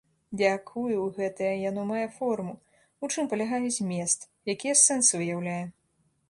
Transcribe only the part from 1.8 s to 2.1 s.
мае